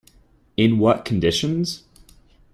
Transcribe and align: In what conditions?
In 0.57 0.79
what 0.79 1.05
conditions? 1.05 1.83